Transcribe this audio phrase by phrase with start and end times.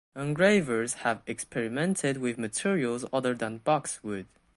[0.15, 4.25] Engravers have experimented with materials other than boxwood.